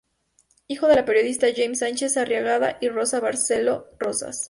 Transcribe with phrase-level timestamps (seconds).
[0.67, 4.39] Hijo de los periodistas Jaime Sánchez Arriagada y Rosa Barceló Rozas.